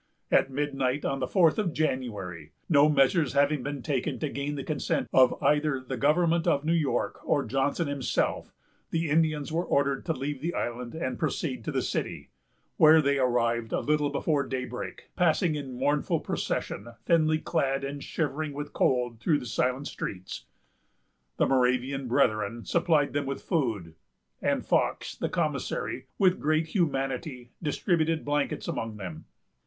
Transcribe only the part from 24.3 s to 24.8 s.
and